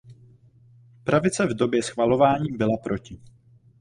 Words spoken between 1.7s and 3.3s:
schvalování byla proti.